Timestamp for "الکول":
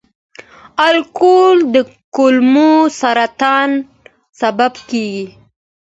0.87-1.57